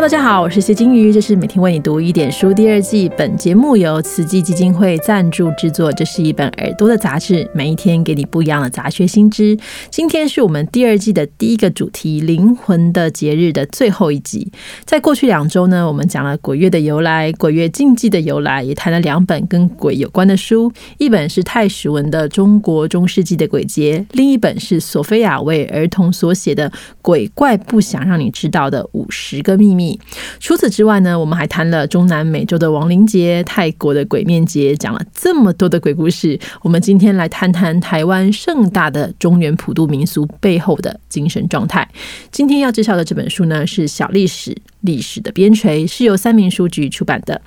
[0.00, 3.10] 大家好，我是谢金鱼，这是每天为你读一点书第二季。
[3.18, 9.58] 本节目由慈济基金会赞助制作，这是一本耳朵的杂志，每一天给你不一样的杂学新知。
[9.90, 14.50] 今天是我们第二季的第一个主题——灵魂的节日的最后一集。
[14.84, 26.70] 在过去两周呢，我们讲了鬼月的由来、鬼月禁忌的由来，也谈了两本跟鬼有关的书，一本是泰史文的《中国中世纪的鬼节》，另一本是索菲亚为儿童所写的
[27.02, 29.86] 《鬼怪不想让你知道的五十个秘密》。
[30.40, 36.38] 除此之外呢，我们还谈了中南美洲的亡灵节、泰国的鬼面节，讲了这么多的鬼故事。
[36.62, 41.88] 我们今天来谈谈台湾盛大的中原普渡民俗背后的精神状态。
[42.32, 44.56] 今天要介绍的这本书呢，是小历史。
[44.82, 47.40] 历史的边陲是由三明书局出版的。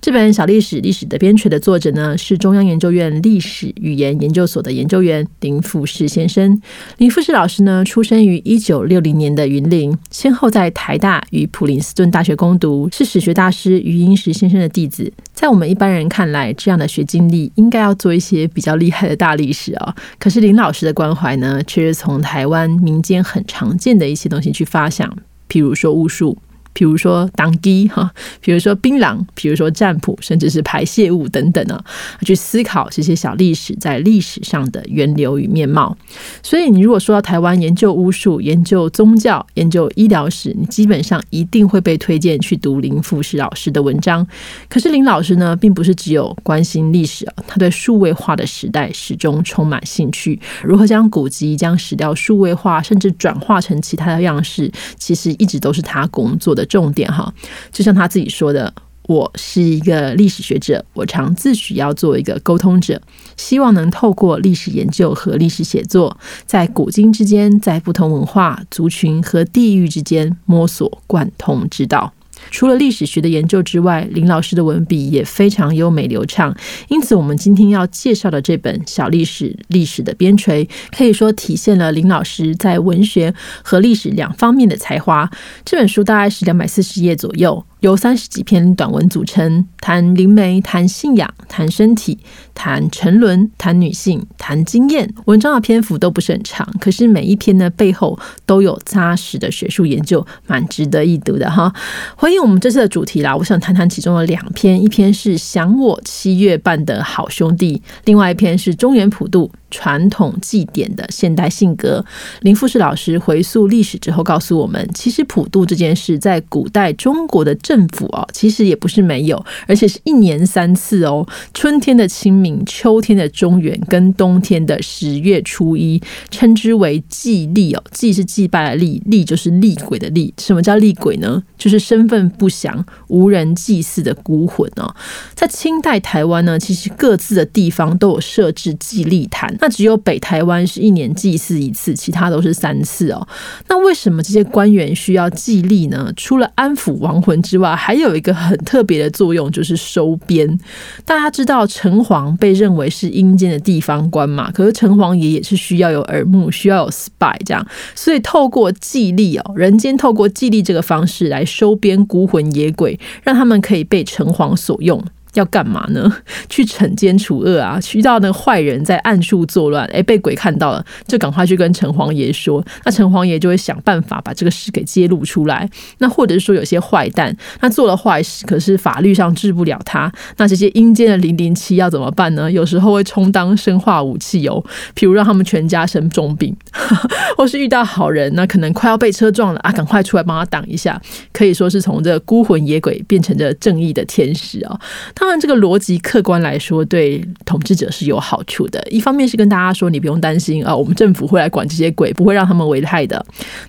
[0.00, 6.60] 这本小历史历史的边陲的作者呢，是中央研究院历史语言研究所的研究员林富士先生。
[6.98, 15.12] 林富士老师呢，出生于一九六零年的云林，先后在台大与普林斯顿大学攻读，是史学大师余英时先生的弟子。
[15.32, 19.94] 在我们一般人看来，这样的学经历应该要做一些比较厉害的大历史啊。
[20.18, 25.16] 可是林老师的关怀呢，却是从台湾民间很常见的一些东西去发想，
[25.48, 26.36] 譬如说巫术。
[26.72, 31.82] 比如说当机哈，比如说槟榔，比如说占卜，甚至是排泄物等等呢，
[32.22, 35.96] 去思考这些小历史在历史上的源流与面貌。
[36.42, 44.26] 所以，你如果说到台湾研究巫术、研究宗教、研究医疗史，你基本上一定会被推荐去读林富士老师的文章。
[44.68, 50.40] 可是林老师呢，并不是只有关心历史啊，他对数位化的时代始终充满兴趣。
[50.64, 56.61] 如何将古籍、将史料数位化，甚至转化成其他的样式，其实一直都是他工作的。
[56.66, 57.32] 重点哈，
[57.70, 58.72] 就像他自己说的，
[59.04, 63.00] 我是一个历史学者，我常自诩要做一个沟通者，
[63.36, 72.12] 希望能透过历史研究和历史写作，在古今之间，在不同文化族群和地域之间摸索贯通之道。
[72.52, 76.54] 除了历史学的研究之外，林老师的文笔也非常优美流畅。
[76.88, 80.64] 因此，我们今天要介绍的这本《小历史：历史的边陲》，
[80.96, 85.28] 可以说体现了林老师在文学和历史两方面的才华。
[85.64, 87.64] 这本书大概是两百四十页左右。
[87.82, 92.16] 由三十几篇短文组成，谈灵媒，谈信仰，谈身体，
[92.54, 95.12] 谈沉沦，谈女性，谈经验。
[95.24, 98.16] 文章的篇幅都不是很长，可是每一篇呢背后
[98.46, 101.74] 都有扎实的学术研究，蛮值得一读的哈。
[102.16, 109.50] 回应我们这次的主题啦，我想谈谈其中的两篇，一篇是想我七月半的好兄弟，另外一篇是中原普渡。
[109.74, 112.04] 传统祭典的现代性格，
[112.42, 125.98] 林富士老师回溯历史之后告诉我们，其实普渡这件事在古代中国的政政府哦，其实也不是没有，而且是一年三次哦，春天的清明，秋天的中元，跟冬天的十月初一，
[126.30, 130.34] 称之为祭历哦，祭是祭拜的历，历就是厉鬼的厉。
[130.36, 131.42] 什么叫厉鬼呢？
[131.56, 134.94] 就是身份不详、无人祭祀的孤魂哦。
[135.34, 139.56] 在清代台湾呢，其实各自的地方都有设置祭历坛。
[139.60, 143.26] 那只有北台湾是一年祭祀一次，其他都是三次哦。
[143.68, 146.12] 那为什么这些官员需要祭历呢？
[146.16, 150.58] 除了安抚亡魂之外，还有一个很特别的作用，就是收编。
[151.04, 154.50] 大家知道城隍被认为是阴间的地方官嘛？
[154.50, 165.02] 可是城隍爷也是需要有耳目，需要有 spy 这样，所以透过祭力哦，人间透过祭力这个方式来收编孤魂野鬼，让他们可以被城隍所用。
[165.34, 166.12] 要干嘛呢？
[166.48, 167.78] 去惩奸除恶啊！
[167.94, 172.64] 遇到那坏人在暗处作乱，哎，被鬼看到了，就赶快去跟城隍爷说。
[172.84, 175.68] 那城隍爷就会想办法把这个事给揭露出来。
[175.98, 180.12] 那或者是说有些坏蛋，他做了坏事，可是法律上治不了他。
[180.36, 182.50] 那这些阴间的零零七要怎么办呢？
[182.50, 184.62] 有时候会充当生化武器哦，
[184.94, 186.54] 譬如让他们全家生重病，
[187.36, 191.00] 或是遇到好人，那可能快要被车撞了啊，赶快出来帮他挡一下。
[191.32, 194.78] 可以说是从这孤魂野鬼变成这正义的天使啊。
[195.22, 198.84] 当然，这个逻辑客观来说，对统治者是有好处的。
[198.90, 203.24] 一方面是跟大家说，你不用担心啊，我们政府会来管这些鬼，不会让他们危害的。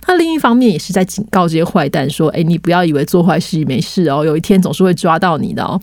[0.08, 5.80] 那另一方面也是在警告这些坏蛋说：“哎，你不要以为做坏事没事哦，有一天总是会抓到你的哦。”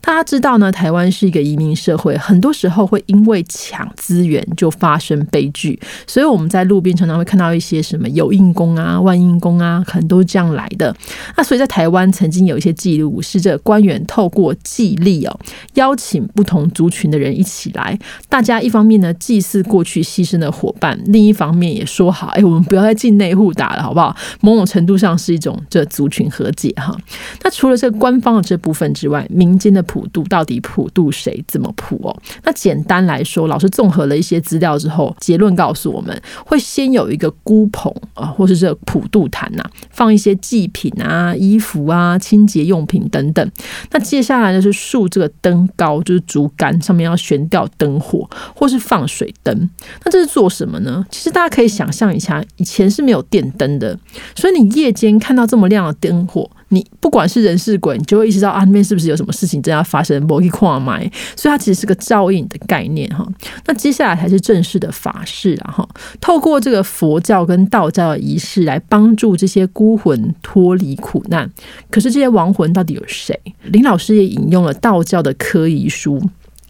[0.00, 5.78] 大家知道呢，台湾是一个移民社会，很多时候会因为抢资源就发生悲剧。
[6.06, 10.96] 所以我们在路边常常会看到一些什么有印工啊、万印工啊，可能都是这样来的。
[11.36, 14.96] 那所以在台湾曾经有一些记录，是这官员透过记。
[15.10, 15.40] 例哦，
[15.74, 17.98] 邀请不同族群的人一起来，
[18.28, 24.14] 大家一方面呢祭祀过去牺牲的伙伴，另一方面也说好，哎，我们不要再进内户打了，好不好？
[24.40, 26.96] 某种程度上是一种这族群和解哈。
[27.42, 31.42] 那除了这官方的这部分之外，民间的普渡到底普渡谁？
[31.48, 32.16] 怎么普哦？
[32.44, 43.50] 那简单来说，老师综合了一些资料之后，结论告诉我们会先有一个孤棚啊，或是这普渡坛呐，放一些祭品啊、衣服啊、清洁用品等等。
[43.90, 44.72] 那接下来呢是
[45.08, 49.70] 这个灯高，就是竹竿上面要悬吊灯火，或是放水灯。
[50.04, 51.04] 那这是做什么呢？
[51.10, 53.98] 其实大家可以想象一下，以前是没有电灯的，
[54.34, 56.50] 所以你夜间看到这么亮的灯火。
[56.70, 60.20] 你不管是人是鬼，你就会意识到啊，那边是不是有什么事情正在发生？
[60.26, 61.00] 某一矿埋，
[61.36, 63.26] 所以它其实是个照应的概念哈。
[63.66, 65.88] 那接下来才是正式的法事啊哈，
[66.20, 71.50] 透过这个佛教跟道教的仪式来帮助这些孤魂脱离苦难。
[71.90, 73.38] 可是这些亡魂到底有谁？
[73.64, 76.22] 林老师也引用了道教的科仪书。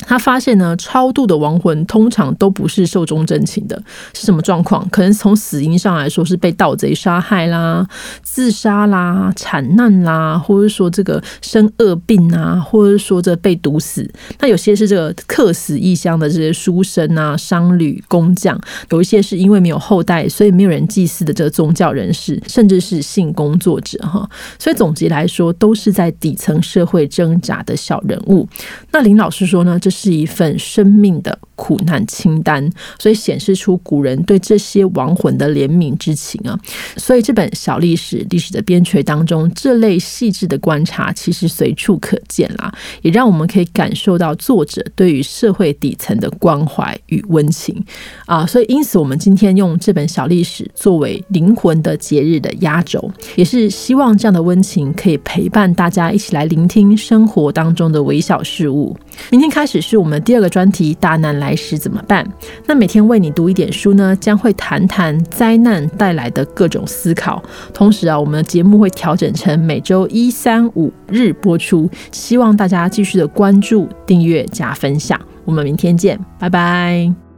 [0.06, 3.80] 他发现呢，超度的亡魂通常都不是寿终正寝的，
[4.14, 4.88] 是什么状况？
[4.88, 7.86] 可能从死因上来说是被盗贼杀害啦、
[8.22, 14.10] 自杀啦、惨难啦，或者说这个生恶病啊，或者说这被毒死。
[14.38, 18.58] 那有些是这个客死异乡的这些书生啊、商旅、工匠，
[18.88, 24.28] 有一些是因为没有后代，所以没有人祭祀的这个宗教人士，甚至是性工作者哈。
[24.58, 28.48] 所以总结来说，都是在底层社会挣扎的小人物。
[28.90, 29.89] 那林老师说呢，这。
[29.90, 32.66] 是一份生命的苦难清单，
[32.98, 36.58] 所以显示出古人对这些亡魂的怜悯之情啊。
[36.96, 42.72] 所以这本小历史历史的边陲当中，这类细致的观察其实随处可见啦，
[43.02, 47.84] 也让我们可以感受到作者对于社会底层的关怀与温情
[48.24, 48.46] 啊。
[48.46, 58.96] 所以因此，我们今天用这本小历史作为灵魂的节日的压轴，也是希望这样的温情可以陪伴大家一起来聆听生活当中的微小事物。
[59.30, 59.78] 明天开始。
[59.90, 62.24] 是我们第二个专题，大难来来时怎么办？
[62.66, 67.42] 那每天为你读一点书呢，将会谈谈灾难带来的各种思考。
[67.74, 75.20] 同时啊，我们的节目会调整成每周一、三、五日播出，希望大家继续的关注、订阅、加分享。
[75.44, 77.29] 我们明天见，拜拜。